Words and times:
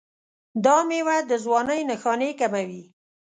دا 0.63 0.77
میوه 0.89 1.17
د 1.29 1.31
ځوانۍ 1.43 1.81
نښانې 1.89 2.29
کموي. 2.39 2.83